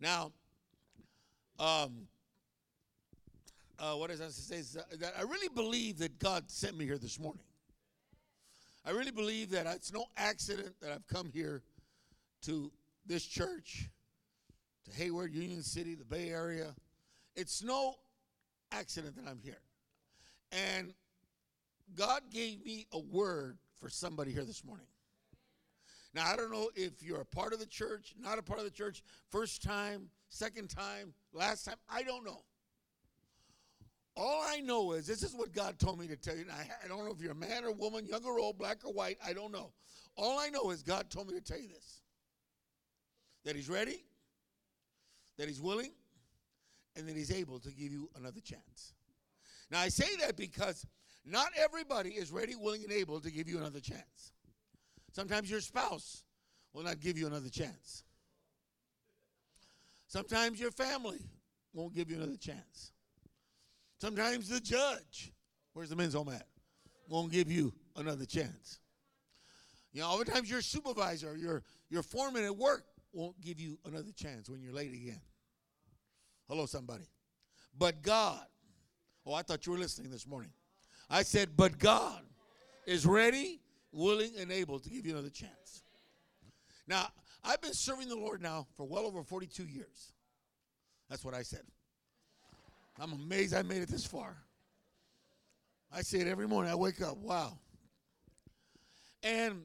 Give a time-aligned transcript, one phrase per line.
[0.00, 0.32] Now,
[1.58, 2.06] um,
[3.78, 4.56] uh, what is I say?
[4.56, 7.42] Is that I really believe that God sent me here this morning.
[8.84, 11.62] I really believe that it's no accident that I've come here
[12.42, 12.70] to
[13.04, 13.88] this church,
[14.84, 16.74] to Hayward, Union City, the Bay Area.
[17.34, 17.94] It's no
[18.72, 19.60] accident that I'm here.
[20.52, 20.94] And
[21.96, 24.86] God gave me a word for somebody here this morning.
[26.16, 28.64] Now, I don't know if you're a part of the church, not a part of
[28.64, 32.40] the church, first time, second time, last time, I don't know.
[34.16, 36.46] All I know is this is what God told me to tell you.
[36.50, 38.94] I, I don't know if you're a man or woman, young or old, black or
[38.94, 39.74] white, I don't know.
[40.16, 42.00] All I know is God told me to tell you this
[43.44, 44.02] that He's ready,
[45.36, 45.92] that He's willing,
[46.96, 48.94] and that He's able to give you another chance.
[49.70, 50.86] Now, I say that because
[51.26, 54.32] not everybody is ready, willing, and able to give you another chance.
[55.16, 56.24] Sometimes your spouse
[56.74, 58.04] will not give you another chance.
[60.08, 61.30] Sometimes your family
[61.72, 62.92] won't give you another chance.
[63.98, 65.32] Sometimes the judge,
[65.72, 66.46] where's the men's home at,
[67.08, 68.80] won't give you another chance.
[69.94, 74.50] You know, oftentimes your supervisor, your, your foreman at work won't give you another chance
[74.50, 75.22] when you're late again.
[76.46, 77.08] Hello, somebody.
[77.78, 78.44] But God,
[79.24, 80.52] oh, I thought you were listening this morning.
[81.08, 82.20] I said, but God
[82.86, 83.62] is ready
[83.96, 85.82] willing and able to give you another chance.
[86.86, 87.08] Now,
[87.42, 90.12] I've been serving the Lord now for well over 42 years.
[91.08, 91.62] That's what I said.
[93.00, 94.36] I'm amazed I made it this far.
[95.92, 96.70] I say it every morning.
[96.70, 97.58] I wake up, wow.
[99.22, 99.62] And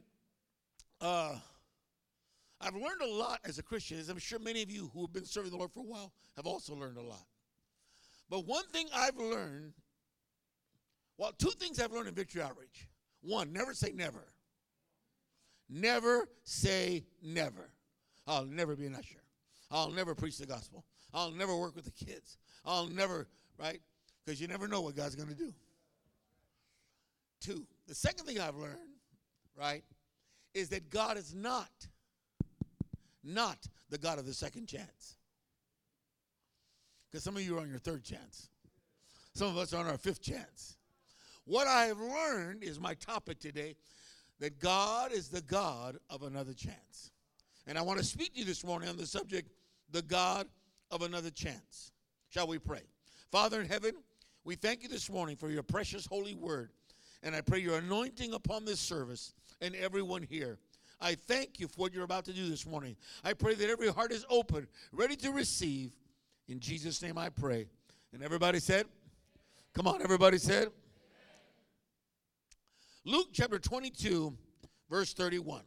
[1.00, 1.36] uh,
[2.59, 5.14] I've learned a lot as a Christian, as I'm sure many of you who have
[5.14, 7.26] been serving the Lord for a while have also learned a lot.
[8.30, 9.74] But one thing I've learned,
[11.18, 12.88] well, two things I've learned in Victory Outreach.
[13.22, 14.25] One, never say never.
[15.69, 17.69] Never say never.
[18.28, 19.22] I'll never be an usher.
[19.69, 20.83] I'll never preach the gospel.
[21.13, 22.38] I'll never work with the kids.
[22.66, 23.80] I'll never, right?
[24.25, 25.53] Because you never know what God's going to do.
[27.39, 28.78] Two, the second thing I've learned,
[29.57, 29.84] right,
[30.53, 31.69] is that God is not,
[33.23, 33.57] not
[33.90, 35.17] the God of the second chance.
[37.09, 38.50] Because some of you are on your third chance.
[39.34, 40.78] Some of us are on our fifth chance.
[41.51, 43.75] What I have learned is my topic today
[44.39, 47.12] that God is the God of another chance.
[47.67, 49.51] And I want to speak to you this morning on the subject,
[49.91, 50.47] the God
[50.91, 51.91] of another chance.
[52.29, 52.84] Shall we pray?
[53.34, 53.95] Father in heaven,
[54.45, 56.72] we thank you this morning for your precious holy word.
[57.22, 60.57] And I pray your anointing upon this service and everyone here.
[61.01, 62.95] I thank you for what you're about to do this morning.
[63.25, 65.91] I pray that every heart is open, ready to receive.
[66.47, 67.67] In Jesus' name I pray.
[68.13, 68.85] And everybody said,
[69.73, 70.69] Come on, everybody said,
[73.03, 74.35] Luke chapter 22,
[74.89, 75.63] verse 31.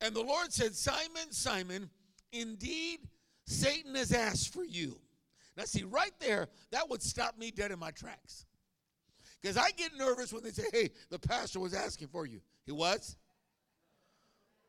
[0.00, 1.90] And the Lord said, Simon, Simon,
[2.32, 3.00] indeed
[3.46, 4.98] Satan has asked for you.
[5.56, 8.46] Now, see, right there, that would stop me dead in my tracks.
[9.42, 12.40] Because I get nervous when they say, hey, the pastor was asking for you.
[12.64, 13.16] He was?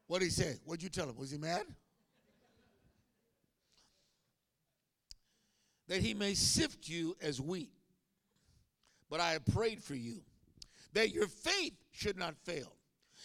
[0.07, 0.59] What did he say?
[0.66, 1.16] What'd you tell him?
[1.16, 1.63] Was he mad?
[5.88, 7.72] That he may sift you as wheat
[9.11, 10.22] but I have prayed for you
[10.94, 12.73] that your faith should not fail.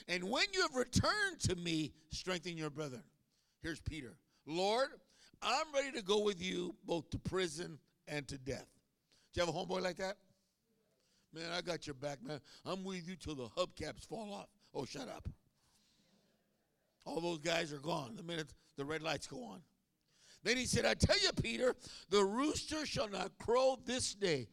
[0.09, 3.05] And when you have returned to me, strengthen your brethren.
[3.63, 4.89] Here's Peter Lord,
[5.41, 8.67] I'm ready to go with you both to prison and to death.
[9.33, 10.17] Do you have a homeboy like that?
[11.33, 12.41] Man, I got your back, man.
[12.65, 14.49] I'm with you till the hubcaps fall off.
[14.75, 15.29] Oh, shut up.
[17.05, 19.61] All those guys are gone the minute the red lights go on.
[20.43, 21.75] Then he said, I tell you, Peter,
[22.09, 24.47] the rooster shall not crow this day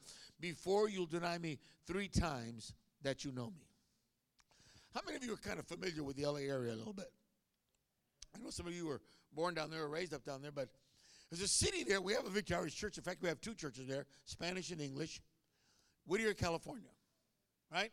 [0.43, 3.65] before you'll deny me three times that you know me.
[4.93, 7.09] How many of you are kind of familiar with the LA area a little bit?
[8.35, 8.99] I know some of you were
[9.33, 10.67] born down there or raised up down there, but
[11.31, 12.01] there's a city there.
[12.01, 12.97] We have a Victory church.
[12.97, 15.21] In fact, we have two churches there Spanish and English.
[16.05, 16.89] Whittier, California,
[17.71, 17.91] right?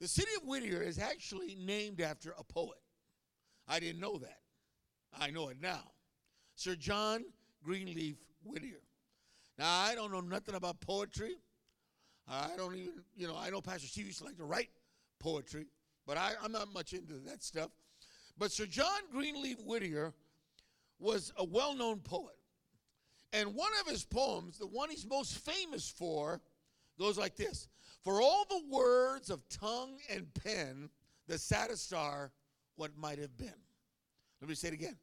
[0.00, 2.80] The city of Whittier is actually named after a poet.
[3.68, 4.40] I didn't know that.
[5.20, 5.92] I know it now.
[6.54, 7.22] Sir John
[7.62, 8.80] Greenleaf Whittier.
[9.62, 11.36] Now, I don't know nothing about poetry.
[12.26, 14.70] I don't even, you know, I know Pastor Steve used to like to write
[15.20, 15.66] poetry,
[16.04, 17.70] but I, I'm not much into that stuff.
[18.36, 20.14] But Sir John Greenleaf Whittier
[20.98, 22.34] was a well known poet.
[23.32, 26.40] And one of his poems, the one he's most famous for,
[26.98, 27.68] goes like this
[28.02, 30.90] For all the words of tongue and pen,
[31.28, 32.32] the saddest are
[32.74, 33.54] what might have been.
[34.40, 34.96] Let me say it again.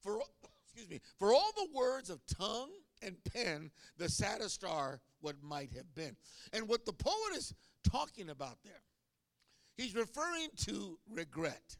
[0.00, 0.22] For,
[0.64, 2.70] excuse me, for all the words of tongue
[3.06, 6.16] and pen, the saddest are what might have been.
[6.52, 8.82] And what the poet is talking about there,
[9.76, 11.76] he's referring to regret.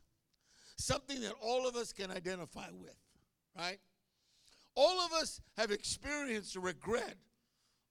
[0.76, 2.96] something that all of us can identify with,
[3.58, 3.78] right?
[4.74, 7.16] All of us have experienced regret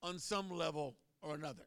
[0.04, 1.66] on some level or another.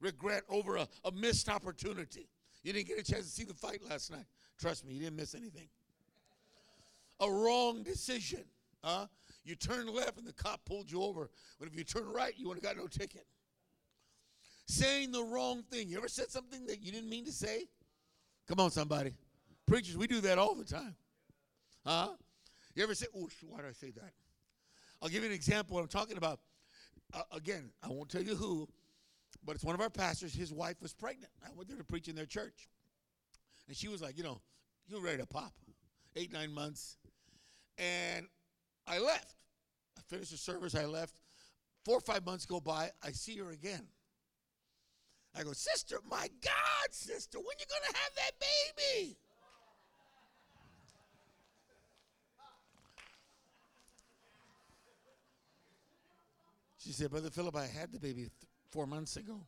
[0.00, 2.28] Regret over a, a missed opportunity.
[2.62, 4.24] You didn't get a chance to see the fight last night.
[4.58, 5.68] Trust me, you didn't miss anything.
[7.20, 8.44] A wrong decision.
[8.82, 9.06] Huh?
[9.44, 11.30] You turned left and the cop pulled you over.
[11.58, 13.26] But if you turn right, you would have got no ticket.
[14.66, 15.88] Saying the wrong thing.
[15.88, 17.66] You ever said something that you didn't mean to say?
[18.46, 19.14] Come on, somebody.
[19.66, 20.94] Preachers, we do that all the time.
[21.84, 22.10] Huh?
[22.74, 24.12] You ever say, oh, why did I say that?
[25.02, 26.40] I'll give you an example what I'm talking about.
[27.12, 28.68] Uh, again, I won't tell you who,
[29.44, 30.34] but it's one of our pastors.
[30.34, 31.32] His wife was pregnant.
[31.44, 32.68] I went there to preach in their church.
[33.66, 34.40] And she was like, you know,
[34.86, 35.52] you're ready to pop.
[36.16, 36.96] Eight, nine months.
[37.78, 38.26] And
[38.90, 39.34] I left.
[39.96, 40.74] I finished the service.
[40.74, 41.14] I left.
[41.84, 42.90] Four or five months go by.
[43.02, 43.86] I see her again.
[45.36, 49.16] I go, sister, my God, sister, when you gonna have that baby?
[56.78, 58.30] She said, Brother Philip, I had the baby th-
[58.72, 59.40] four months ago.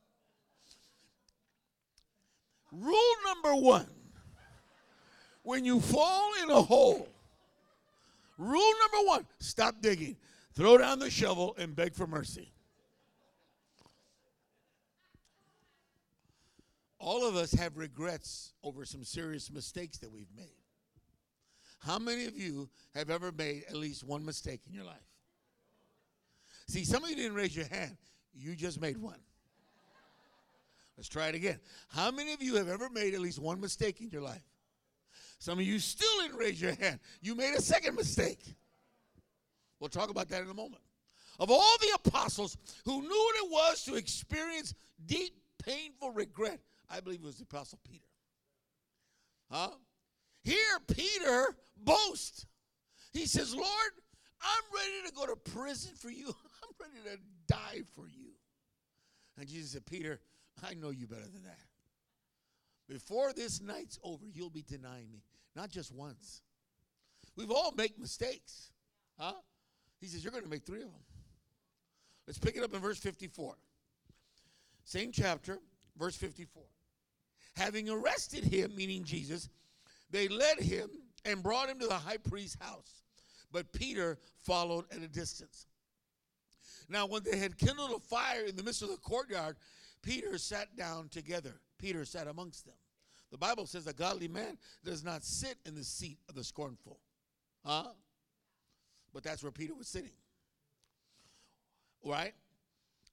[2.70, 3.88] Rule number one
[5.42, 7.08] when you fall in a hole,
[8.42, 10.16] rule number one stop digging,
[10.54, 12.52] throw down the shovel, and beg for mercy.
[16.98, 20.54] All of us have regrets over some serious mistakes that we've made.
[21.80, 24.94] How many of you have ever made at least one mistake in your life?
[26.68, 27.96] See, some of you didn't raise your hand.
[28.32, 29.18] You just made one.
[30.96, 31.58] Let's try it again.
[31.88, 34.44] How many of you have ever made at least one mistake in your life?
[35.40, 37.00] Some of you still didn't raise your hand.
[37.20, 38.54] You made a second mistake.
[39.80, 40.82] We'll talk about that in a moment.
[41.38, 44.74] Of all the apostles who knew what it was to experience
[45.06, 45.34] deep,
[45.64, 48.04] painful regret, I believe it was the apostle Peter.
[49.50, 49.70] Huh?
[50.44, 50.56] Here,
[50.94, 52.46] Peter boasts.
[53.12, 53.66] He says, Lord,
[54.40, 56.26] I'm ready to go to prison for you.
[56.28, 58.32] I'm ready to die for you.
[59.38, 60.20] And Jesus said, Peter,
[60.66, 61.58] I know you better than that.
[62.88, 65.22] Before this night's over, you'll be denying me.
[65.54, 66.42] Not just once.
[67.36, 68.70] We've all made mistakes.
[69.18, 69.34] Huh?
[70.00, 71.00] He says, You're going to make three of them.
[72.26, 73.54] Let's pick it up in verse 54.
[74.84, 75.58] Same chapter,
[75.98, 76.62] verse 54.
[77.56, 79.48] Having arrested him, meaning Jesus,
[80.10, 80.88] they led him
[81.24, 83.02] and brought him to the high priest's house.
[83.50, 85.66] But Peter followed at a distance.
[86.88, 89.56] Now, when they had kindled a fire in the midst of the courtyard,
[90.02, 91.60] Peter sat down together.
[91.78, 92.74] Peter sat amongst them.
[93.32, 97.00] The Bible says a godly man does not sit in the seat of the scornful.
[97.64, 97.88] Huh?
[99.14, 100.12] But that's where Peter was sitting.
[102.04, 102.34] Right?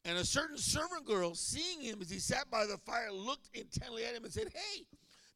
[0.04, 4.04] And a certain servant girl, seeing him as he sat by the fire, looked intently
[4.06, 4.86] at him and said, Hey,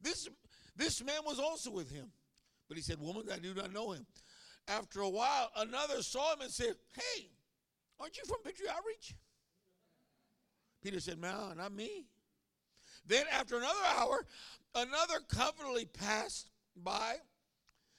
[0.02, 0.28] this,
[0.76, 2.12] this man was also with him.
[2.68, 4.06] But he said, Woman, I do not know him.
[4.68, 7.30] After a while, another saw him and said, Hey,
[8.00, 9.16] aren't you from Victory Outreach?
[10.82, 12.08] Peter said, No, not me.
[13.06, 14.26] Then after another hour,
[14.76, 17.16] another covenantly passed by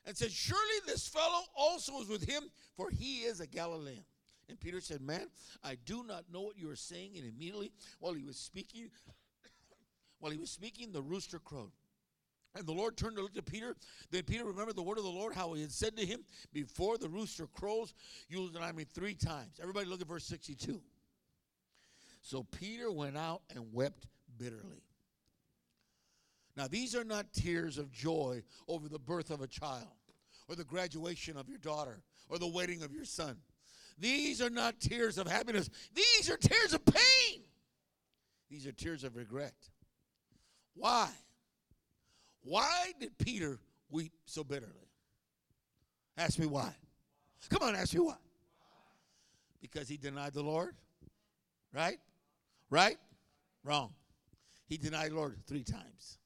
[0.06, 2.44] and said, Surely this fellow also is with him,
[2.76, 4.04] for he is a Galilean.
[4.48, 5.28] And Peter said, Man,
[5.62, 7.12] I do not know what you are saying.
[7.16, 8.90] And immediately while he was speaking,
[10.18, 11.72] while he was speaking, the rooster crowed.
[12.56, 13.74] And the Lord turned to look at Peter.
[14.10, 16.20] Then Peter remembered the word of the Lord, how he had said to him,
[16.52, 17.94] Before the rooster crows,
[18.28, 19.58] you will deny me three times.
[19.60, 20.80] Everybody look at verse 62.
[22.20, 24.06] So Peter went out and wept
[24.38, 24.82] bitterly.
[26.56, 29.88] Now, these are not tears of joy over the birth of a child,
[30.48, 33.36] or the graduation of your daughter, or the wedding of your son.
[33.98, 35.68] These are not tears of happiness.
[35.94, 37.42] These are tears of pain.
[38.50, 39.54] These are tears of regret.
[40.74, 41.08] Why?
[42.42, 43.58] Why did Peter
[43.90, 44.72] weep so bitterly?
[46.16, 46.72] Ask me why.
[47.50, 48.16] Come on, ask me why.
[49.60, 50.76] Because he denied the Lord?
[51.72, 51.98] Right?
[52.70, 52.98] Right?
[53.64, 53.92] Wrong.
[54.66, 56.18] He denied the Lord three times.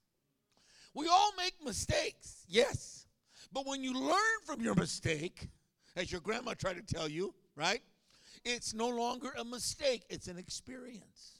[0.99, 3.07] We all make mistakes, yes.
[3.52, 5.49] But when you learn from your mistake,
[5.95, 7.81] as your grandma tried to tell you, right?
[8.45, 11.38] It's no longer a mistake, it's an experience.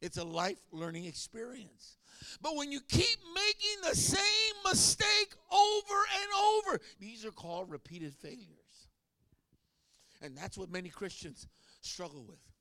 [0.00, 1.98] It's a life learning experience.
[2.40, 8.14] But when you keep making the same mistake over and over, these are called repeated
[8.14, 8.88] failures.
[10.22, 11.46] And that's what many Christians
[11.82, 12.51] struggle with.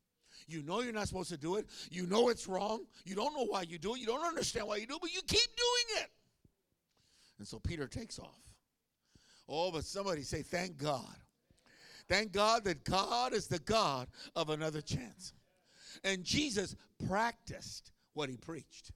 [0.48, 1.68] You know you're not supposed to do it.
[1.90, 2.86] You know it's wrong.
[3.06, 4.00] You don't know why you do it.
[4.00, 6.10] You don't understand why you do it, but you keep doing it.
[7.40, 8.42] And so Peter takes off.
[9.50, 11.16] Oh, but somebody say, Thank God.
[12.08, 15.34] Thank God that God is the God of another chance.
[16.04, 16.76] And Jesus
[17.08, 18.92] practiced what he preached.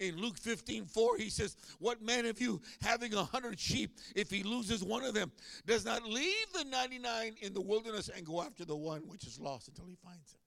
[0.00, 4.30] In Luke 15, 4, he says, What man of you having a hundred sheep, if
[4.30, 5.32] he loses one of them,
[5.64, 9.40] does not leave the 99 in the wilderness and go after the one which is
[9.40, 10.40] lost until he finds it?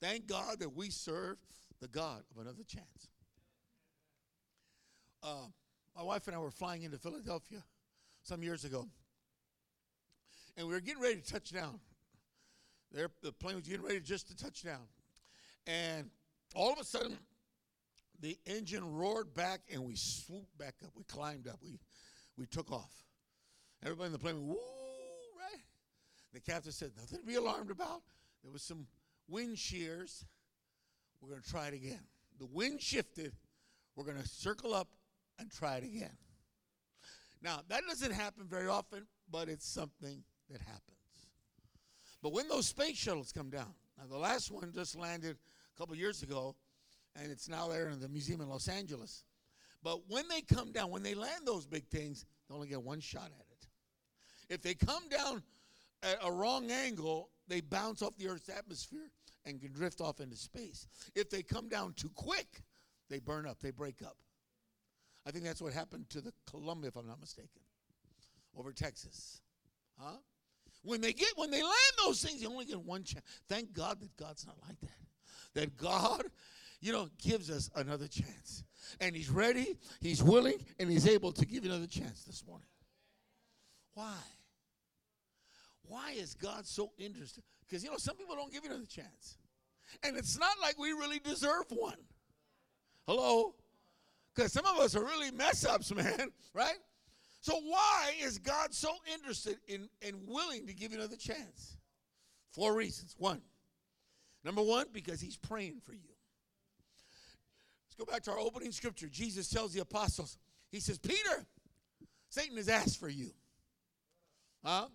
[0.00, 1.36] Thank God that we serve
[1.80, 3.08] the God of another chance.
[5.22, 5.46] Uh,
[5.96, 7.62] my wife and I were flying into Philadelphia
[8.22, 8.88] some years ago,
[10.56, 11.78] and we were getting ready to touch down.
[12.92, 14.86] There, the plane was getting ready just to touch down,
[15.66, 16.08] and
[16.54, 17.18] all of a sudden,
[18.20, 20.90] the engine roared back, and we swooped back up.
[20.96, 21.58] We climbed up.
[21.62, 21.78] We
[22.36, 22.92] we took off.
[23.82, 24.56] Everybody in the plane, went, woo,
[25.38, 25.62] right?
[26.32, 28.02] The captain said, "Nothing to be alarmed about.
[28.42, 28.86] There was some
[29.30, 30.24] wind shears.
[31.20, 32.02] We're going to try it again."
[32.38, 33.32] The wind shifted.
[33.94, 34.88] We're going to circle up
[35.38, 36.16] and try it again.
[37.42, 40.96] Now, that doesn't happen very often, but it's something that happens.
[42.22, 45.36] But when those space shuttles come down, now the last one just landed
[45.74, 46.56] a couple years ago,
[47.16, 49.24] and it's now there in the museum in Los Angeles.
[49.82, 53.00] But when they come down, when they land those big things, they only get one
[53.00, 53.66] shot at it.
[54.48, 55.42] If they come down
[56.02, 59.10] at a wrong angle, they bounce off the Earth's atmosphere
[59.44, 60.86] and can drift off into space.
[61.14, 62.62] If they come down too quick,
[63.08, 64.16] they burn up, they break up.
[65.26, 67.60] I think that's what happened to the Columbia, if I'm not mistaken,
[68.56, 69.40] over Texas.
[69.98, 70.16] Huh?
[70.82, 73.24] When they get when they land those things, they only get one chance.
[73.48, 74.90] Thank God that God's not like that.
[75.54, 76.24] That God,
[76.80, 78.64] you know, gives us another chance.
[79.00, 82.66] And He's ready, He's willing, and He's able to give you another chance this morning.
[83.94, 84.16] Why?
[85.82, 87.42] Why is God so interested?
[87.68, 89.38] Because you know, some people don't give you another chance.
[90.02, 91.96] And it's not like we really deserve one.
[93.06, 93.54] Hello?
[94.34, 96.78] Because some of us are really mess ups, man, right?
[97.40, 101.78] So, why is God so interested in and willing to give you another chance?
[102.52, 103.14] Four reasons.
[103.18, 103.40] One,
[104.44, 106.14] number one, because He's praying for you.
[107.86, 109.08] Let's go back to our opening scripture.
[109.08, 110.36] Jesus tells the apostles,
[110.70, 111.46] He says, Peter,
[112.28, 113.30] Satan has asked for you.
[114.64, 114.86] Huh?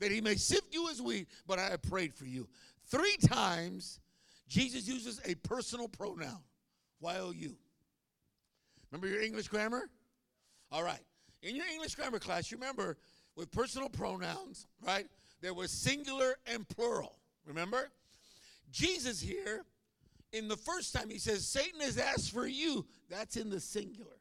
[0.00, 2.48] That he may sift you as wheat, but I have prayed for you.
[2.86, 4.00] Three times,
[4.48, 6.42] Jesus uses a personal pronoun.
[7.00, 7.56] Y O U.
[8.90, 9.88] Remember your English grammar?
[10.72, 11.00] All right.
[11.42, 12.98] In your English grammar class, you remember
[13.36, 15.06] with personal pronouns, right?
[15.40, 17.16] There was singular and plural.
[17.46, 17.90] Remember?
[18.70, 19.64] Jesus here,
[20.32, 22.86] in the first time, he says, Satan has asked for you.
[23.08, 24.18] That's in the singular.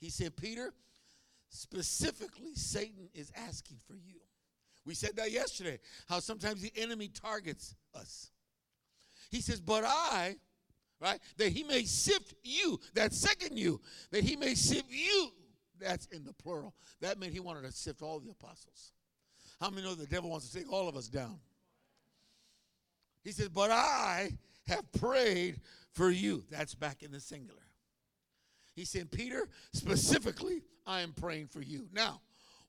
[0.00, 0.72] He said, Peter,
[1.50, 4.20] specifically, Satan is asking for you.
[4.84, 8.30] We said that yesterday, how sometimes the enemy targets us.
[9.30, 10.36] He says, But I,
[11.00, 11.20] right?
[11.36, 15.30] That he may sift you, that second you, that he may sift you.
[15.80, 16.74] That's in the plural.
[17.00, 18.92] That meant he wanted to sift all the apostles.
[19.60, 21.38] How many know the devil wants to take all of us down?
[23.22, 24.36] He says, But I
[24.66, 25.60] have prayed
[25.92, 26.44] for you.
[26.50, 27.62] That's back in the singular.
[28.74, 31.88] He said, Peter, specifically, I am praying for you.
[31.92, 32.20] Now,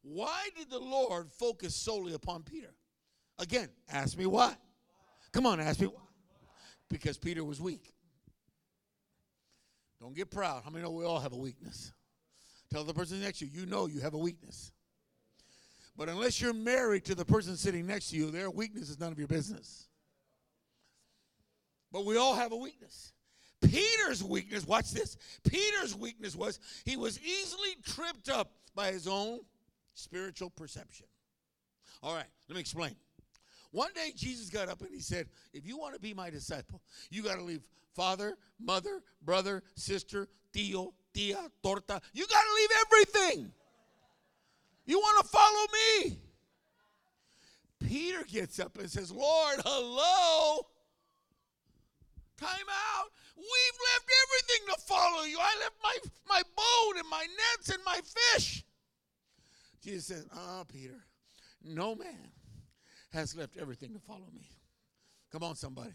[0.04, 2.74] why did the Lord focus solely upon Peter?
[3.40, 4.56] Again, ask me why.
[5.32, 6.02] Come on, ask me why.
[6.90, 7.94] Because Peter was weak.
[10.00, 10.64] Don't get proud.
[10.64, 11.94] How many know we all have a weakness?
[12.70, 14.74] Tell the person next to you, you know you have a weakness.
[15.96, 19.12] But unless you're married to the person sitting next to you, their weakness is none
[19.12, 19.88] of your business.
[21.92, 23.14] But we all have a weakness.
[23.62, 25.16] Peter's weakness, watch this.
[25.48, 29.40] Peter's weakness was he was easily tripped up by his own
[29.94, 31.06] spiritual perception.
[32.02, 32.96] All right, let me explain.
[33.72, 36.82] One day Jesus got up and he said, If you want to be my disciple,
[37.10, 42.02] you got to leave father, mother, brother, sister, tío, tía, torta.
[42.14, 43.52] You got to leave everything.
[44.86, 46.20] You want to follow me.
[47.88, 50.68] Peter gets up and says, Lord, hello.
[52.40, 53.12] Time out.
[53.36, 55.38] We've left everything to follow you.
[55.40, 55.96] I left my,
[56.28, 58.64] my boat and my nets and my fish.
[59.84, 61.06] Jesus said, Ah, Peter,
[61.64, 62.32] no man
[63.12, 64.50] has left everything to follow me.
[65.32, 65.94] Come on, somebody.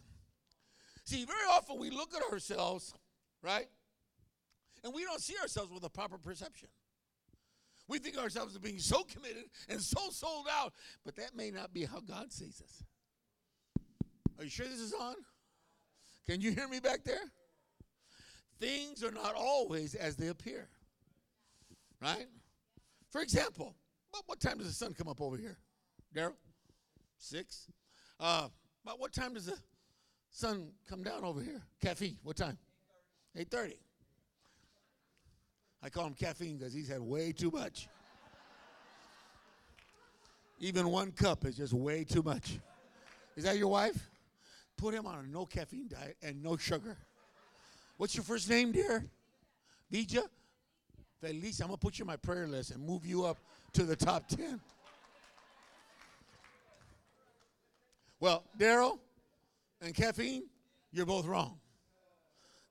[1.04, 2.92] See, very often we look at ourselves,
[3.42, 3.66] right?
[4.84, 6.68] And we don't see ourselves with a proper perception.
[7.88, 11.72] We think ourselves as being so committed and so sold out, but that may not
[11.72, 12.84] be how God sees us.
[14.38, 15.14] Are you sure this is on?
[16.26, 17.32] Can you hear me back there?
[18.60, 20.68] Things are not always as they appear.
[22.02, 22.26] Right?
[23.10, 23.74] For example,
[24.10, 25.58] what, what time does the sun come up over here?
[26.14, 26.34] Daryl?
[27.18, 27.70] Six?
[28.20, 28.48] Uh,
[28.84, 29.58] about what time does the
[30.30, 31.62] sun come down over here?
[31.80, 32.58] Caffeine, what time?
[33.36, 33.74] 8.30.
[35.82, 37.88] I call him caffeine because he's had way too much.
[40.60, 42.58] Even one cup is just way too much.
[43.36, 44.10] Is that your wife?
[44.76, 46.96] Put him on a no caffeine diet and no sugar.
[47.96, 49.04] What's your first name, dear?
[49.92, 50.22] Vija?
[51.20, 53.38] Felicia, I'm going to put you on my prayer list and move you up
[53.72, 54.60] to the top 10.
[58.20, 58.98] Well, Daryl
[59.80, 60.44] and caffeine,
[60.92, 61.58] you're both wrong.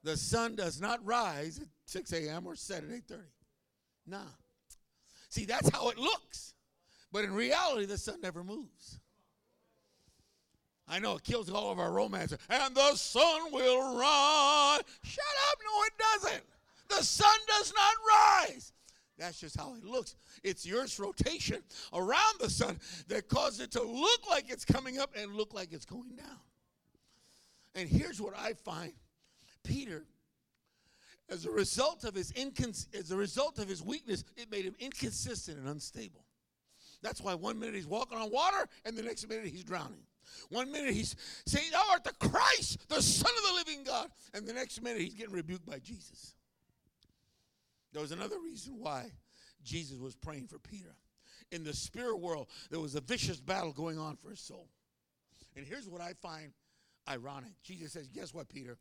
[0.04, 2.46] The sun does not rise at 6 a.m.
[2.46, 3.18] or set at 8.30.
[4.06, 4.18] Nah.
[5.28, 6.54] See, that's how it looks.
[7.12, 9.00] But in reality, the sun never moves.
[10.86, 12.34] I know it kills all of our romance.
[12.48, 14.80] And the sun will rise.
[15.02, 15.58] Shut up.
[15.64, 16.44] No, it doesn't.
[16.88, 17.94] The sun does not
[18.48, 18.72] rise.
[19.18, 20.14] That's just how it looks.
[20.44, 22.78] It's the Earth's rotation around the sun
[23.08, 26.38] that causes it to look like it's coming up and look like it's going down.
[27.74, 28.92] And here's what I find
[29.64, 30.04] Peter,
[31.28, 34.74] as a result of his incons- as a result of his weakness, it made him
[34.78, 36.24] inconsistent and unstable.
[37.02, 40.02] That's why one minute he's walking on water and the next minute he's drowning.
[40.50, 41.16] One minute he's
[41.46, 44.08] saying, Thou art the Christ, the Son of the living God.
[44.34, 46.34] And the next minute he's getting rebuked by Jesus.
[47.92, 49.10] There was another reason why
[49.64, 50.94] Jesus was praying for Peter.
[51.50, 54.68] In the spirit world, there was a vicious battle going on for his soul.
[55.56, 56.52] And here's what I find
[57.08, 58.78] ironic Jesus says, Guess what, Peter?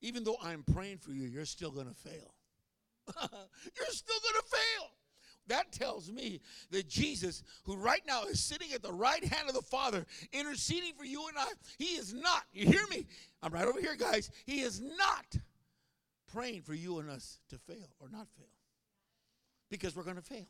[0.00, 2.34] Even though I'm praying for you, you're still going to fail.
[3.18, 4.90] you're still going to fail.
[5.48, 9.54] That tells me that Jesus, who right now is sitting at the right hand of
[9.54, 11.46] the Father, interceding for you and I,
[11.78, 13.06] he is not, you hear me?
[13.42, 14.30] I'm right over here, guys.
[14.44, 15.36] He is not
[16.32, 18.46] praying for you and us to fail or not fail
[19.70, 20.46] because we're going to fail.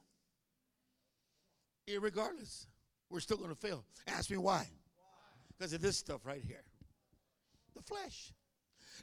[1.89, 2.67] Irregardless,
[3.11, 3.85] we're still going to fail.
[4.07, 4.67] Ask me why.
[5.57, 6.63] Because of this stuff right here
[7.79, 8.33] the flesh.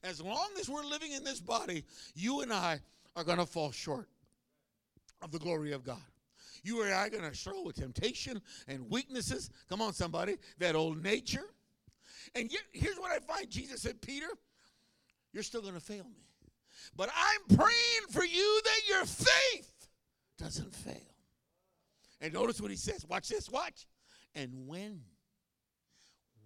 [0.03, 2.79] As long as we're living in this body, you and I
[3.15, 4.07] are going to fall short
[5.21, 5.97] of the glory of God.
[6.63, 9.49] You and I are going to struggle with temptation and weaknesses.
[9.69, 10.35] Come on, somebody.
[10.59, 11.45] That old nature.
[12.33, 14.27] And yet, here's what I find Jesus said, Peter,
[15.31, 16.25] you're still going to fail me.
[16.95, 19.87] But I'm praying for you that your faith
[20.37, 20.95] doesn't fail.
[22.21, 23.05] And notice what he says.
[23.07, 23.85] Watch this, watch.
[24.33, 25.01] And when,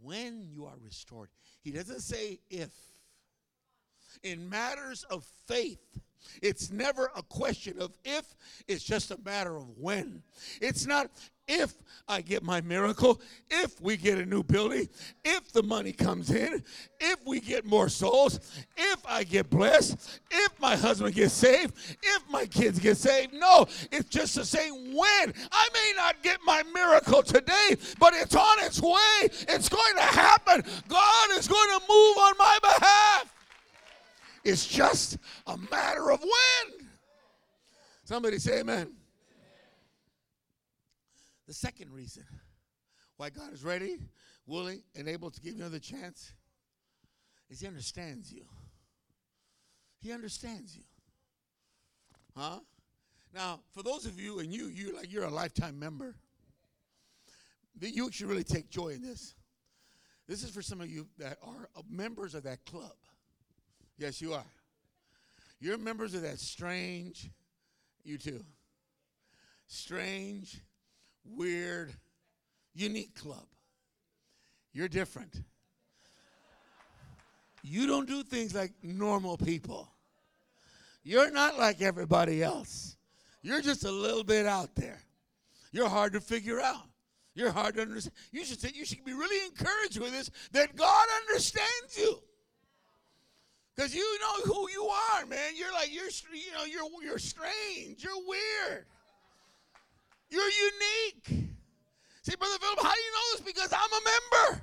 [0.02, 1.30] when you are restored,
[1.62, 2.72] he doesn't say if.
[4.24, 6.00] In matters of faith,
[6.42, 8.36] it's never a question of if,
[8.68, 10.24] it's just a matter of when.
[10.62, 11.10] It's not
[11.50, 11.74] if
[12.08, 14.88] I get my miracle, if we get a new building,
[15.26, 16.64] if the money comes in,
[17.00, 18.40] if we get more souls,
[18.78, 23.34] if I get blessed, if my husband gets saved, if my kids get saved.
[23.34, 25.34] No, it's just the same when.
[25.52, 29.22] I may not get my miracle today, but it's on its way.
[29.22, 30.64] It's going to happen.
[30.88, 33.39] God is going to move on my behalf.
[34.44, 36.88] It's just a matter of when.
[38.04, 38.94] Somebody say amen.
[41.48, 42.26] The second reason
[43.18, 43.98] why God is ready,
[44.46, 46.34] willing, and able to give you another chance
[47.50, 48.46] is He understands you.
[50.00, 50.84] He understands you.
[52.36, 52.60] Huh?
[53.34, 56.16] Now, for those of you, and you, you like you're a lifetime member,
[57.80, 59.36] you should really take joy in this.
[60.28, 62.94] This is for some of you that are members of that club.
[64.00, 64.46] Yes, you are.
[65.60, 67.30] You're members of that strange,
[68.06, 68.42] you too.
[69.68, 70.62] Strange,
[71.26, 71.94] weird,
[72.74, 73.46] unique club.
[74.72, 75.42] You're different.
[77.62, 79.92] You don't do things like normal people.
[81.04, 82.96] You're not like everybody else.
[83.42, 85.00] You're just a little bit out there.
[85.74, 86.86] You're hard to figure out.
[87.36, 88.16] You're hard to understand.
[88.32, 92.22] You should say, you should be really encouraged with this that God understands you.
[93.80, 95.54] Because you know who you are, man.
[95.56, 98.04] You're like you're you know you're you're strange.
[98.04, 98.86] You're weird.
[100.30, 101.48] You're unique.
[102.22, 103.42] See, Brother Philip, how do you know this?
[103.42, 104.62] Because I'm a member.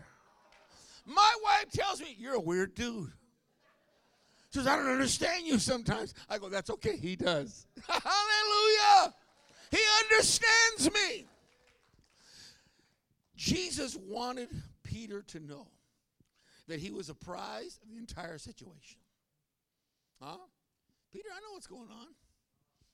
[1.06, 3.10] My wife tells me you're a weird dude.
[4.52, 6.12] She says, I don't understand you sometimes.
[6.28, 6.98] I go, that's okay.
[6.98, 7.66] He does.
[7.88, 9.14] Hallelujah.
[9.70, 11.24] He understands me.
[13.34, 14.48] Jesus wanted
[14.82, 15.68] Peter to know
[16.68, 18.98] that he was apprised of the entire situation.
[20.20, 20.36] Huh?
[21.12, 22.08] Peter, I know what's going on.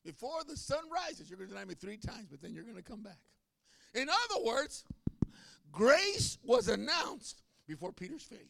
[0.04, 2.76] Before the sun rises, you're going to deny me three times, but then you're going
[2.76, 3.18] to come back.
[3.94, 4.84] In other words,
[5.70, 8.46] grace was announced before Peter's failure.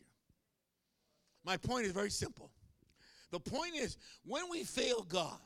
[1.45, 2.51] My point is very simple.
[3.31, 5.39] The point is, when we fail God,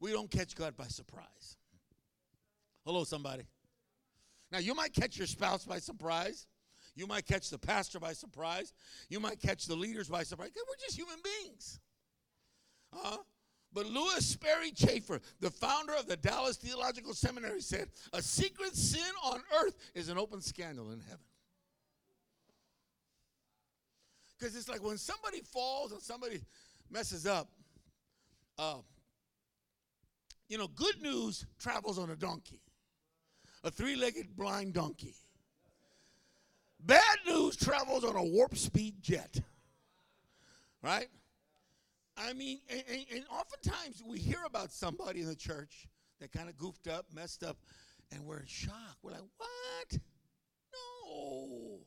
[0.00, 1.56] we don't catch God by surprise.
[2.86, 3.44] Hello, somebody.
[4.50, 6.46] Now, you might catch your spouse by surprise.
[6.94, 8.72] You might catch the pastor by surprise.
[9.08, 10.50] You might catch the leaders by surprise.
[10.54, 11.78] We're just human beings.
[12.92, 13.16] Uh,
[13.72, 19.12] but Lewis Sperry Chafer, the founder of the Dallas Theological Seminary, said, A secret sin
[19.24, 21.24] on earth is an open scandal in heaven.
[24.38, 26.40] Because it's like when somebody falls and somebody
[26.90, 27.48] messes up,
[28.58, 28.78] uh,
[30.48, 32.60] you know, good news travels on a donkey,
[33.62, 35.14] a three legged blind donkey.
[36.80, 39.40] Bad news travels on a warp speed jet.
[40.82, 41.08] Right?
[42.20, 45.86] I mean, and, and, and oftentimes we hear about somebody in the church
[46.20, 47.56] that kind of goofed up, messed up,
[48.12, 48.96] and we're in shock.
[49.02, 50.00] We're like, what?
[50.72, 51.78] No.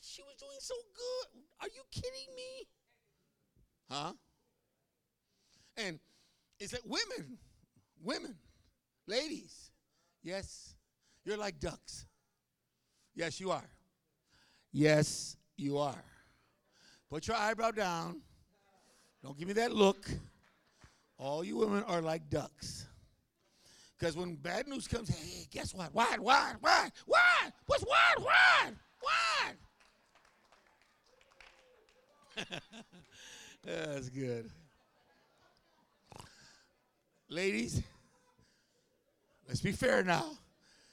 [0.00, 1.42] She was doing so good.
[1.60, 2.68] Are you kidding me?
[3.90, 4.12] Huh?
[5.76, 5.98] And
[6.58, 7.38] it's like women,
[8.02, 8.36] women,
[9.06, 9.70] ladies,
[10.22, 10.74] yes,
[11.24, 12.06] you're like ducks.
[13.14, 13.68] Yes, you are.
[14.72, 16.04] Yes, you are.
[17.10, 18.22] Put your eyebrow down.
[19.24, 20.06] Don't give me that look.
[21.16, 22.86] All you women are like ducks.
[23.98, 25.94] Because when bad news comes, hey, guess what?
[25.94, 26.20] What?
[26.20, 26.56] What?
[26.60, 26.92] What?
[27.06, 27.52] What?
[27.64, 28.22] What's what?
[28.22, 28.74] What?
[32.36, 32.46] What?
[33.64, 34.50] That's good.
[37.30, 37.82] Ladies,
[39.48, 40.32] let's be fair now.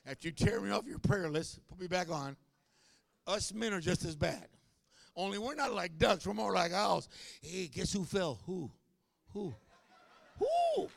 [0.06, 2.38] After you tear me off your prayer list, put me back on.
[3.28, 4.48] Us men are just as bad.
[5.15, 7.10] Only we're not like ducks, we're more like owls.
[7.41, 8.39] Hey, guess who fell?
[8.45, 8.71] Who?
[9.34, 9.54] Who?
[10.39, 10.89] Who?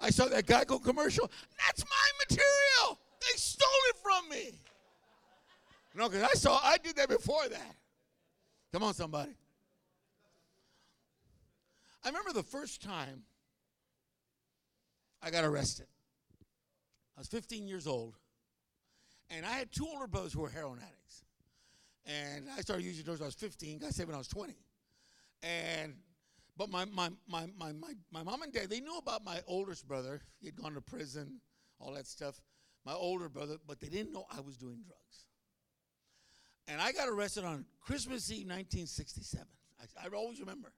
[0.00, 1.30] I saw that Geico commercial.
[1.66, 2.98] That's my material.
[3.20, 4.58] They stole it from me.
[5.94, 7.76] No, because I saw, I did that before that.
[8.72, 9.32] Come on, somebody.
[12.04, 13.22] I remember the first time
[15.22, 15.86] I got arrested.
[17.16, 18.14] I was 15 years old,
[19.30, 21.24] and I had two older brothers who were heroin addicts.
[22.06, 24.54] And I started using drugs when I was 15, got saved when I was 20.
[25.42, 25.94] And
[26.56, 29.88] but my, my, my, my, my, my mom and dad, they knew about my oldest
[29.88, 30.20] brother.
[30.38, 31.40] He had gone to prison,
[31.80, 32.40] all that stuff.
[32.84, 35.26] My older brother, but they didn't know I was doing drugs.
[36.68, 39.46] And I got arrested on Christmas Eve 1967.
[39.80, 40.72] I, I always remember.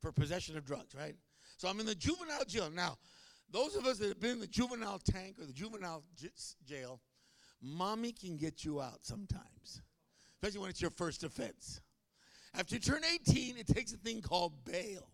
[0.00, 1.14] For possession of drugs, right?
[1.56, 2.70] So I'm in the juvenile jail.
[2.70, 2.98] Now,
[3.50, 6.28] those of us that have been in the juvenile tank or the juvenile j-
[6.66, 7.00] jail,
[7.62, 9.82] mommy can get you out sometimes
[10.44, 11.80] especially when it's your first offense.
[12.54, 15.08] After you turn 18, it takes a thing called bail.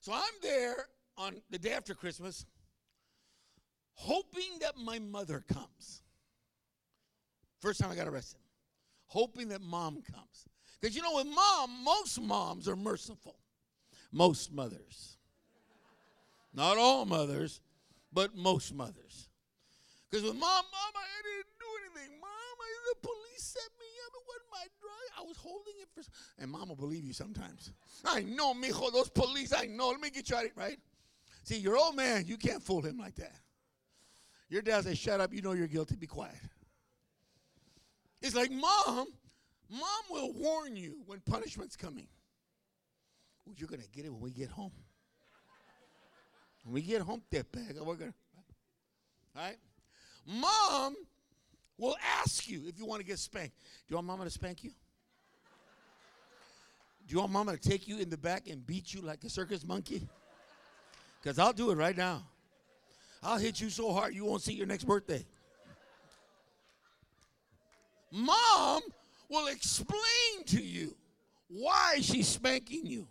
[0.00, 0.74] So I'm there
[1.16, 2.44] on the day after Christmas,
[3.94, 6.02] hoping that my mother comes.
[7.60, 8.40] First time I got arrested.
[9.06, 10.48] Hoping that mom comes.
[10.80, 13.38] Because you know, with mom, most moms are merciful.
[14.10, 15.18] Most mothers.
[16.52, 17.60] Not all mothers,
[18.12, 19.28] but most mothers.
[20.10, 21.57] Because with mom, mom, I didn't
[22.20, 24.12] Mom, I, the police set me up.
[24.14, 25.18] It wasn't my drug.
[25.18, 26.02] I was holding it for.
[26.40, 27.72] And mom will believe you sometimes.
[28.04, 29.90] I know, mijo, those police, I know.
[29.90, 30.78] Let me get you out of it, right?
[31.44, 33.34] See, your old man, you can't fool him like that.
[34.48, 36.34] Your dad says, shut up, you know you're guilty, be quiet.
[38.20, 39.06] It's like, mom,
[39.70, 42.08] mom will warn you when punishment's coming.
[43.48, 44.72] Oh, you're going to get it when we get home.
[46.64, 48.16] When we get home, that bag, we're going to.
[49.36, 49.56] All right?
[50.26, 50.96] Mom
[51.78, 53.54] will ask you if you want to get spanked.
[53.56, 54.70] Do you want mama to spank you?
[57.06, 59.30] Do you want mama to take you in the back and beat you like a
[59.30, 60.06] circus monkey?
[61.22, 62.22] Because I'll do it right now.
[63.22, 65.24] I'll hit you so hard you won't see your next birthday.
[68.10, 68.82] Mom
[69.28, 70.94] will explain to you
[71.48, 73.06] why she's spanking you.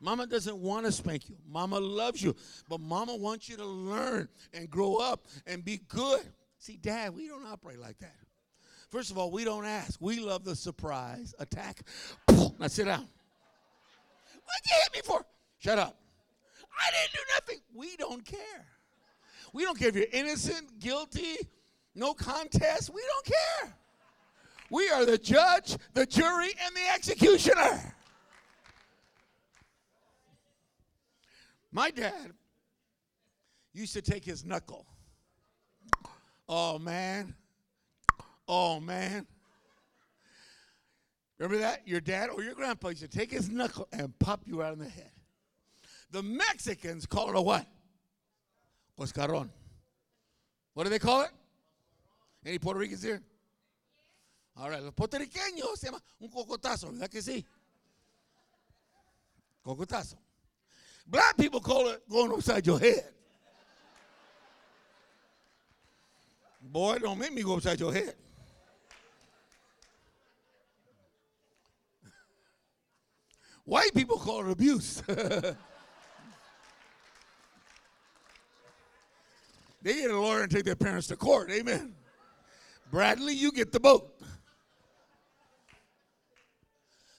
[0.00, 1.36] Mama doesn't want to spank you.
[1.48, 2.36] Mama loves you.
[2.68, 6.20] But mama wants you to learn and grow up and be good.
[6.66, 8.16] See, Dad, we don't operate like that.
[8.90, 10.00] First of all, we don't ask.
[10.00, 11.82] We love the surprise attack.
[12.28, 13.06] Now sit down.
[14.34, 15.24] What you hit me for?
[15.60, 15.96] Shut up.
[16.76, 17.58] I didn't do nothing.
[17.72, 18.66] We don't care.
[19.52, 21.36] We don't care if you're innocent, guilty,
[21.94, 22.92] no contest.
[22.92, 23.76] We don't care.
[24.68, 27.94] We are the judge, the jury, and the executioner.
[31.70, 32.32] My dad
[33.72, 34.84] used to take his knuckle
[36.48, 37.34] Oh, man.
[38.46, 39.26] Oh, man.
[41.38, 41.86] Remember that?
[41.86, 44.78] Your dad or your grandpa used to take his knuckle and pop you out in
[44.78, 45.10] the head.
[46.10, 47.66] The Mexicans call it a what?
[48.98, 49.50] coscorrón.
[50.74, 51.30] What do they call it?
[52.44, 53.22] Any Puerto Ricans here?
[54.56, 57.44] All right, los puertorriqueños se llama un cocotazo, ¿verdad que sí?
[59.64, 60.16] Cocotazo.
[61.06, 63.12] Black people call it going upside your head.
[66.76, 68.14] Boy, don't make me go upside your head.
[73.64, 75.00] White people call it abuse.
[75.06, 75.54] they
[79.84, 81.50] get a lawyer and take their parents to court.
[81.50, 81.94] Amen.
[82.90, 84.12] Bradley, you get the boat.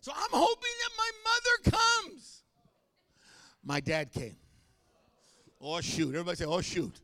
[0.01, 2.43] So I'm hoping that my mother comes.
[3.63, 4.37] My dad came.
[5.59, 6.09] Oh, shoot.
[6.09, 7.01] Everybody say, oh, shoot.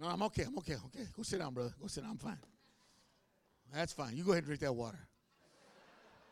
[0.00, 0.44] No, I'm okay.
[0.44, 0.76] I'm okay.
[0.86, 1.06] Okay.
[1.14, 1.74] Go sit down, brother.
[1.78, 2.12] Go sit down.
[2.12, 2.38] I'm fine.
[3.72, 4.16] That's fine.
[4.16, 4.98] You go ahead and drink that water.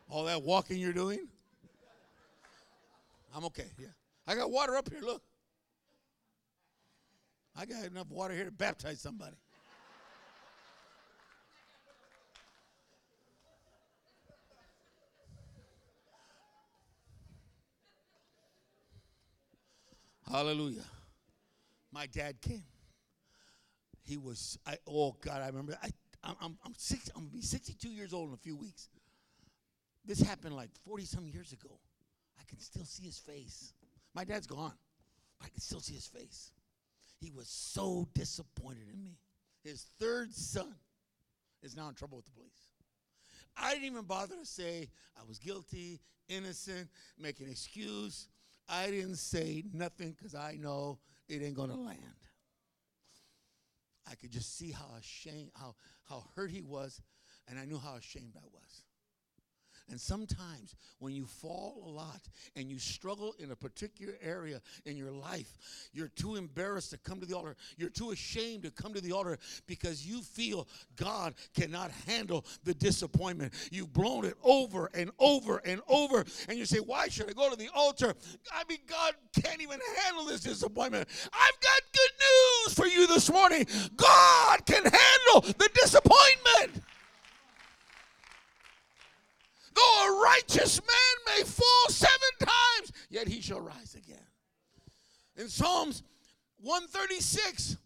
[0.09, 1.27] All that walking you're doing?
[3.35, 3.67] I'm okay.
[3.77, 3.89] Yeah.
[4.25, 5.01] I got water up here.
[5.01, 5.21] Look.
[7.55, 9.35] I got enough water here to baptize somebody.
[20.29, 20.85] Hallelujah.
[21.91, 22.63] My dad came.
[24.09, 25.77] He was, I, oh God, I remember.
[25.83, 25.89] I,
[26.23, 28.89] I'm, I'm, I'm, six, I'm going to be 62 years old in a few weeks.
[30.03, 31.79] This happened like 40 some years ago.
[32.39, 33.73] I can still see his face.
[34.15, 34.73] My dad's gone.
[35.39, 36.51] I can still see his face.
[37.19, 39.19] He was so disappointed in me.
[39.63, 40.73] His third son
[41.61, 42.73] is now in trouble with the police.
[43.55, 48.27] I didn't even bother to say I was guilty, innocent, make an excuse.
[48.67, 51.99] I didn't say nothing because I know it ain't gonna land.
[54.09, 55.75] I could just see how ashamed, how,
[56.07, 57.01] how hurt he was,
[57.47, 58.83] and I knew how ashamed I was.
[59.89, 62.21] And sometimes when you fall a lot
[62.55, 65.57] and you struggle in a particular area in your life,
[65.93, 67.55] you're too embarrassed to come to the altar.
[67.77, 72.73] You're too ashamed to come to the altar because you feel God cannot handle the
[72.73, 73.53] disappointment.
[73.71, 76.25] You've blown it over and over and over.
[76.47, 78.13] And you say, Why should I go to the altar?
[78.53, 81.07] I mean, God can't even handle this disappointment.
[81.33, 83.65] I've got good news for you this morning.
[83.95, 86.83] God can handle the disappointment.
[89.79, 94.17] Though a righteous man may fall seven times, yet he shall rise again.
[95.37, 96.03] In Psalms
[96.61, 97.77] 136,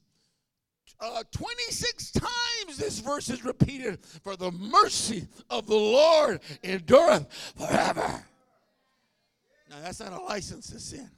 [1.00, 7.28] uh, 26 times this verse is repeated for the mercy of the Lord endureth
[7.58, 8.24] forever.
[9.70, 11.10] Now, that's not a license to sin,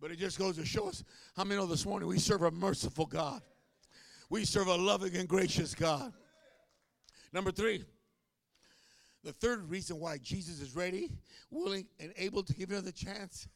[0.00, 1.04] but it just goes to show us
[1.36, 3.42] how many know this morning we serve a merciful God,
[4.30, 6.12] we serve a loving and gracious God.
[7.32, 7.84] Number three,
[9.26, 11.10] the third reason why Jesus is ready,
[11.50, 13.48] willing, and able to give another chance,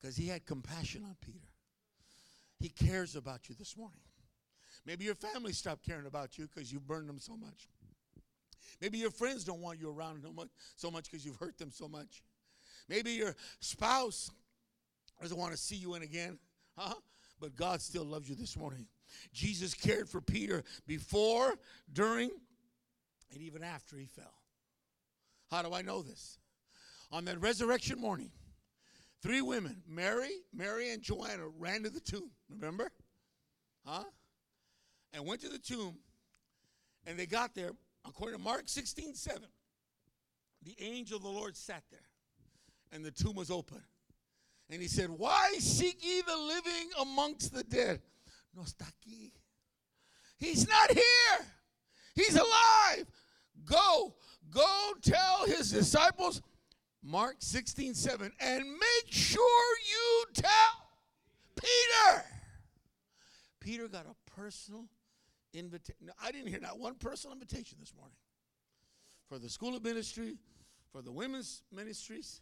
[0.00, 1.48] because he had compassion on Peter.
[2.60, 3.98] He cares about you this morning.
[4.86, 7.68] Maybe your family stopped caring about you because you burned them so much.
[8.80, 10.24] Maybe your friends don't want you around
[10.76, 12.22] so much because you've hurt them so much.
[12.88, 14.30] Maybe your spouse
[15.20, 16.38] doesn't want to see you in again.
[16.78, 16.94] Huh?
[17.40, 18.86] But God still loves you this morning.
[19.32, 21.54] Jesus cared for Peter before,
[21.92, 22.30] during,
[23.32, 24.41] and even after he fell.
[25.52, 26.38] How do I know this?
[27.12, 28.30] On that resurrection morning,
[29.22, 32.30] three women, Mary, Mary, and Joanna, ran to the tomb.
[32.48, 32.90] Remember?
[33.84, 34.04] Huh?
[35.12, 35.98] And went to the tomb,
[37.06, 37.72] and they got there,
[38.08, 39.42] according to Mark 16 7.
[40.62, 42.00] The angel of the Lord sat there,
[42.90, 43.82] and the tomb was open.
[44.70, 48.00] And he said, Why seek ye the living amongst the dead?
[48.56, 49.32] No está aquí.
[50.38, 51.46] He's not here.
[52.14, 53.04] He's alive.
[53.66, 54.14] Go,
[54.52, 56.42] go tell his disciples,
[57.02, 60.88] Mark 16, 7, and make sure you tell
[61.56, 62.24] Peter.
[63.60, 64.84] Peter got a personal
[65.54, 66.10] invitation.
[66.22, 68.16] I didn't hear not one personal invitation this morning
[69.28, 70.36] for the school of ministry,
[70.90, 72.40] for the women's ministries,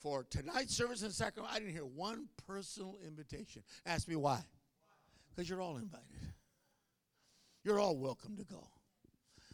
[0.00, 1.54] for tonight's service in Sacramento.
[1.54, 3.62] I didn't hear one personal invitation.
[3.86, 4.40] Ask me why.
[5.30, 6.06] Because you're all invited.
[7.62, 8.68] You're all welcome to go.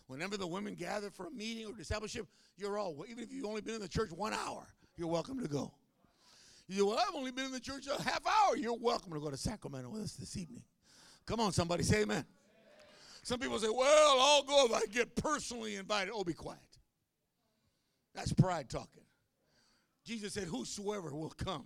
[0.07, 3.61] Whenever the women gather for a meeting or discipleship, you're all, even if you've only
[3.61, 4.66] been in the church one hour,
[4.97, 5.73] you're welcome to go.
[6.69, 8.57] You say, well, I've only been in the church a half hour.
[8.57, 10.62] You're welcome to go to Sacramento with us this evening.
[11.27, 12.25] Come on, somebody say amen.
[13.23, 16.12] Some people say, well, I'll go if I get personally invited.
[16.14, 16.61] Oh, be quiet.
[18.14, 19.03] That's pride talking.
[20.05, 21.64] Jesus said, whosoever will come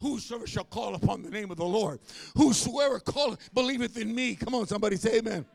[0.00, 2.00] whosoever shall call upon the name of the Lord,
[2.36, 4.34] whosoever call believeth in me.
[4.34, 5.46] Come on, somebody say amen.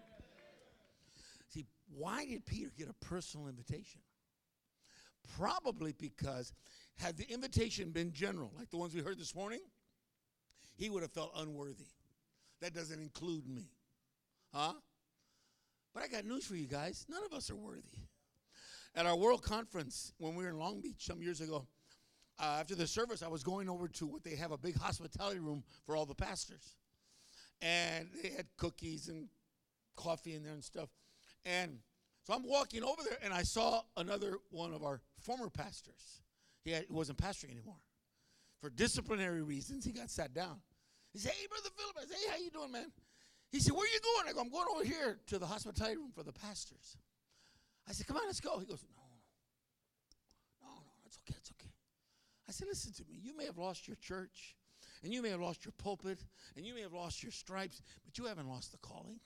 [1.99, 3.99] Why did Peter get a personal invitation?
[5.37, 6.53] Probably because
[6.95, 9.59] had the invitation been general, like the ones we heard this morning,
[10.77, 11.89] he would have felt unworthy.
[12.61, 13.67] That doesn't include me.
[14.53, 14.75] Huh?
[15.93, 17.05] But I got news for you guys.
[17.09, 17.99] None of us are worthy.
[18.95, 21.67] At our world conference, when we were in Long Beach some years ago,
[22.39, 25.39] uh, after the service, I was going over to what they have a big hospitality
[25.39, 26.77] room for all the pastors.
[27.61, 29.27] And they had cookies and
[29.97, 30.87] coffee in there and stuff.
[31.45, 31.79] And
[32.29, 36.21] so I'm walking over there and I saw another one of our former pastors.
[36.63, 37.81] He, had, wasn't pastoring anymore.
[38.61, 40.57] For disciplinary reasons, he got sat down.
[41.11, 41.95] He said, Hey, Brother Philip.
[41.97, 42.91] I said, Hey, how you doing, man?
[43.51, 44.29] He said, Where are you going?
[44.29, 46.97] I go, I'm going over here to the hospitality room for the pastors.
[47.87, 48.59] I said, Come on, let's go.
[48.59, 49.01] He goes, No,
[50.61, 51.71] no, no, no, it's okay, it's okay.
[52.47, 53.17] I said, Listen to me.
[53.23, 54.55] You may have lost your church.
[55.01, 56.19] And you may have lost your pulpit,
[56.57, 59.21] and you may have lost your stripes, but you haven't lost the calling.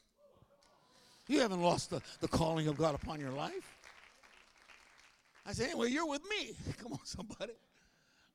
[1.27, 3.77] You haven't lost the, the calling of God upon your life.
[5.45, 6.53] I said, anyway, you're with me.
[6.81, 7.53] Come on, somebody.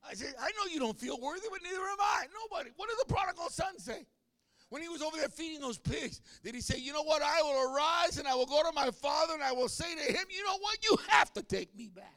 [0.09, 2.25] I said, I know you don't feel worthy, but neither am I.
[2.43, 2.71] Nobody.
[2.77, 4.07] What did the prodigal son say?
[4.71, 7.23] When he was over there feeding those pigs, did he say, You know what?
[7.23, 10.13] I will arise and I will go to my father and I will say to
[10.13, 10.79] him, You know what?
[10.85, 12.15] You have to take me back.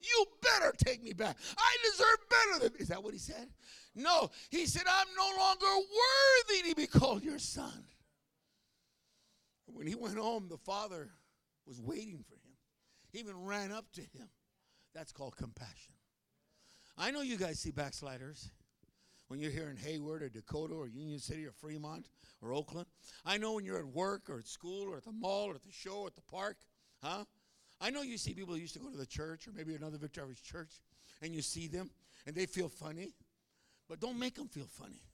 [0.00, 1.36] You better take me back.
[1.56, 2.80] I deserve better than.
[2.80, 3.48] Is that what he said?
[3.94, 4.30] No.
[4.50, 7.84] He said, I'm no longer worthy to be called your son.
[9.78, 11.08] When he went home, the father
[11.64, 12.56] was waiting for him.
[13.12, 14.28] He even ran up to him.
[14.92, 15.94] That's called compassion.
[16.96, 18.50] I know you guys see backsliders
[19.28, 22.08] when you're here in Hayward or Decoto or Union City or Fremont
[22.42, 22.88] or Oakland.
[23.24, 25.62] I know when you're at work or at school or at the mall or at
[25.62, 26.56] the show or at the park,
[27.00, 27.22] huh?
[27.80, 29.98] I know you see people who used to go to the church or maybe another
[29.98, 30.80] Victorious church
[31.22, 31.88] and you see them
[32.26, 33.14] and they feel funny,
[33.88, 35.04] but don't make them feel funny.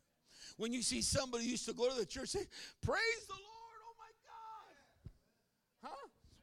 [0.57, 2.47] When you see somebody who used to go to the church, say,
[2.81, 3.54] Praise the Lord.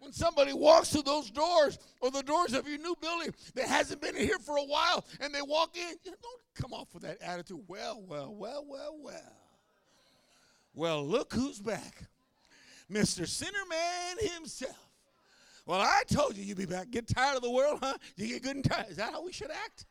[0.01, 4.01] When somebody walks through those doors or the doors of your new building that hasn't
[4.01, 7.61] been here for a while and they walk in, don't come off with that attitude.
[7.67, 9.33] Well, well, well, well, well.
[10.73, 12.03] Well, look who's back.
[12.91, 13.27] Mr.
[13.27, 14.75] Sinnerman himself.
[15.67, 16.89] Well, I told you you'd be back.
[16.89, 17.93] Get tired of the world, huh?
[18.15, 18.89] You get good and tired.
[18.89, 19.85] Is that how we should act?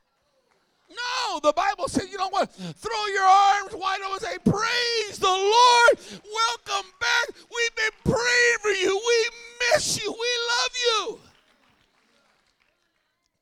[0.90, 2.52] No, the Bible says, you know what?
[2.52, 5.98] Throw your arms wide open and say, Praise the Lord.
[6.10, 7.36] Welcome back.
[7.36, 8.88] We've been praying for you.
[8.88, 9.30] We
[9.80, 10.10] miss you.
[10.10, 11.20] We love you.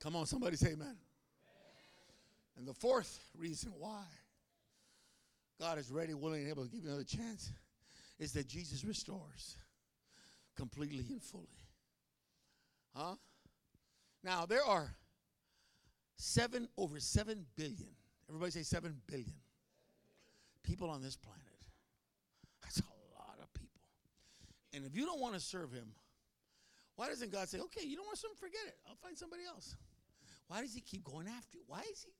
[0.01, 0.97] Come on, somebody say amen.
[2.57, 4.03] And the fourth reason why
[5.61, 7.53] God is ready, willing, and able to give you another chance
[8.19, 9.57] is that Jesus restores
[10.57, 11.47] completely and fully.
[12.95, 13.15] Huh?
[14.23, 14.95] Now, there are
[16.17, 17.91] seven, over seven billion,
[18.29, 19.35] everybody say seven billion
[20.63, 21.43] people on this planet.
[22.63, 23.81] That's a lot of people.
[24.75, 25.93] And if you don't want to serve Him,
[26.99, 28.75] why doesn't God say, okay, you don't want Him, forget it.
[28.89, 29.77] I'll find somebody else.
[30.49, 31.63] Why does He keep going after you?
[31.69, 32.11] Why is He?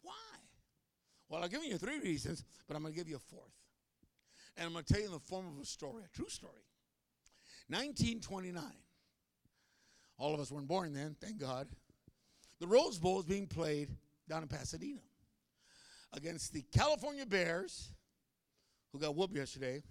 [0.00, 0.12] Why?
[1.28, 3.52] Well, I've given you three reasons, but I'm going to give you a fourth.
[4.56, 6.64] And I'm going to tell you in the form of a story, a true story.
[7.68, 8.64] 1929.
[10.16, 11.68] All of us weren't born then, thank God.
[12.58, 13.90] The Rose Bowl is being played
[14.30, 15.00] down in Pasadena
[16.14, 17.92] against the California Bears,
[18.92, 19.82] who got whooped yesterday.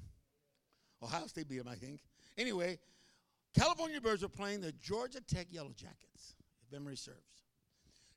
[1.04, 2.00] Ohio State beat them, I think.
[2.40, 2.80] Anyway,
[3.58, 6.36] California Bears are playing the Georgia Tech Yellow Jackets,
[6.66, 7.18] if memory serves.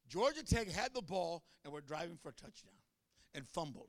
[0.09, 2.73] Georgia Tech had the ball and were driving for a touchdown
[3.35, 3.89] and fumbled.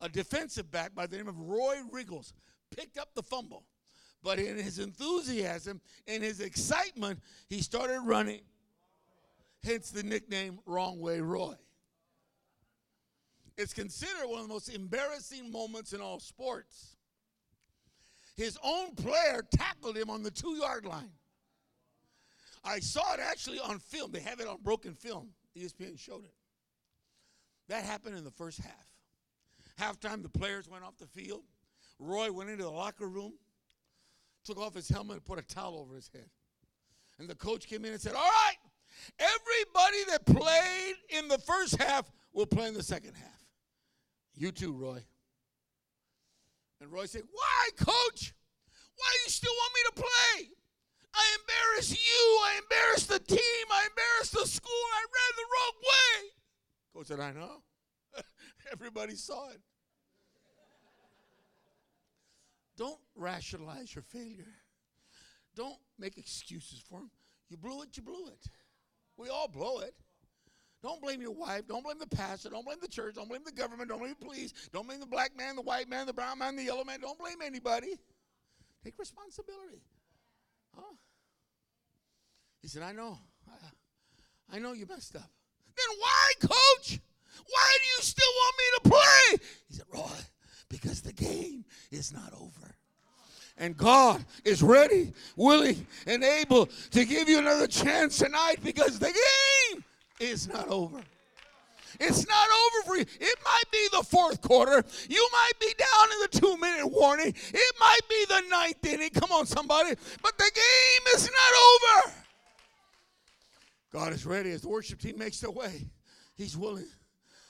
[0.00, 2.32] A defensive back by the name of Roy Riegels
[2.76, 3.64] picked up the fumble.
[4.22, 8.40] But in his enthusiasm, in his excitement, he started running
[9.62, 11.54] hence the nickname Wrong Way Roy.
[13.56, 16.96] It's considered one of the most embarrassing moments in all sports.
[18.38, 21.12] His own player tackled him on the two yard line.
[22.64, 24.12] I saw it actually on film.
[24.12, 25.28] They have it on broken film.
[25.56, 26.32] ESPN showed it.
[27.68, 28.86] That happened in the first half.
[29.78, 31.42] Halftime, the players went off the field.
[31.98, 33.34] Roy went into the locker room,
[34.44, 36.30] took off his helmet, and put a towel over his head.
[37.18, 38.56] And the coach came in and said, All right,
[39.18, 43.44] Everybody that played in the first half will play in the second half.
[44.34, 45.02] You too, Roy.
[46.80, 48.34] And Roy said, Why, coach?
[48.96, 50.50] Why do you still want me to play?
[51.14, 52.38] I embarrass you.
[52.44, 53.66] I embarrass the team.
[53.70, 54.70] I embarrass the school.
[54.94, 56.30] I ran the wrong way.
[56.94, 57.62] Coach said, I know.
[58.72, 59.60] Everybody saw it.
[62.76, 64.54] Don't rationalize your failure.
[65.56, 67.10] Don't make excuses for him.
[67.48, 68.46] You blew it, you blew it.
[69.16, 69.94] We all blow it.
[70.82, 71.66] Don't blame your wife.
[71.66, 72.50] Don't blame the pastor.
[72.50, 73.16] Don't blame the church.
[73.16, 73.88] Don't blame the government.
[73.88, 74.52] Don't blame the police.
[74.72, 77.00] Don't blame the black man, the white man, the brown man, the yellow man.
[77.00, 77.98] Don't blame anybody.
[78.84, 79.82] Take responsibility.
[80.74, 80.94] Huh?
[82.62, 83.18] He said, I know.
[83.50, 85.30] I, I know you messed up.
[85.76, 87.00] Then why, coach?
[87.48, 89.48] Why do you still want me to play?
[89.68, 90.20] He said, Roy,
[90.68, 92.74] because the game is not over.
[93.56, 99.06] And God is ready, willing, and able to give you another chance tonight because the
[99.06, 99.84] game
[100.20, 101.00] is not over.
[102.00, 103.06] It's not over for you.
[103.20, 104.84] It might be the fourth quarter.
[105.08, 107.34] You might be down in the two minute warning.
[107.34, 109.10] It might be the ninth inning.
[109.10, 109.94] Come on, somebody.
[110.22, 112.14] But the game is not over.
[113.90, 115.88] God is ready as the worship team makes their way.
[116.36, 116.88] He's willing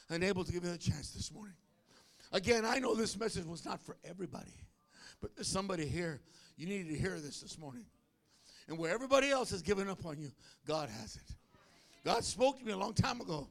[0.09, 1.57] and able to give you a chance this morning.
[2.33, 4.55] Again, I know this message was not for everybody.
[5.21, 6.21] But there's somebody here,
[6.57, 7.87] you needed to hear this this morning.
[8.69, 10.31] And where everybody else has given up on you,
[10.67, 11.25] God hasn't.
[12.05, 13.49] God spoke to me a long time ago.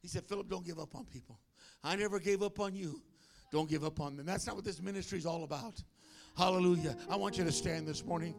[0.00, 1.38] He said, Philip, don't give up on people.
[1.84, 3.00] I never gave up on you.
[3.52, 4.26] Don't give up on them.
[4.26, 5.82] That's not what this ministry is all about.
[6.36, 6.96] Hallelujah.
[7.10, 8.34] I want you to stand this morning.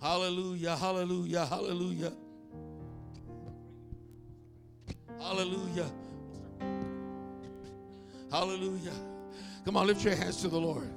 [0.00, 2.12] Hallelujah, hallelujah, hallelujah.
[5.18, 5.90] Hallelujah.
[8.30, 8.92] Hallelujah.
[9.64, 10.90] Come on, lift your hands to the Lord.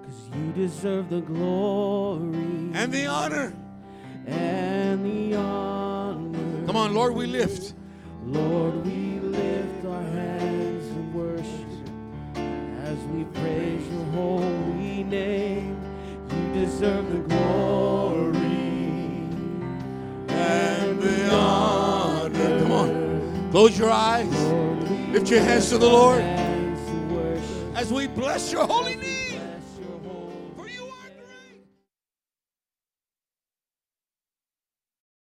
[0.00, 2.24] Because you deserve the glory
[2.74, 3.54] And the honor.
[4.26, 5.91] and the honor.
[6.66, 7.74] Come on, Lord, we lift.
[8.24, 12.36] Lord, we lift our hands in worship
[12.84, 15.76] as we praise your holy name.
[16.30, 18.46] You deserve the glory
[20.28, 22.58] and the honor.
[22.60, 23.48] Come on.
[23.50, 24.32] Close your eyes
[25.12, 26.22] Lift your hands to the Lord.
[26.22, 29.01] hands in worship as we bless your holy name.